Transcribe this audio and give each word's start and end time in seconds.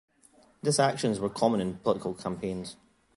This 0.63 0.79
actions 0.79 1.19
were 1.19 1.29
common 1.29 1.61
in 1.61 1.77
political 1.77 2.15
campaigns. 2.15 2.75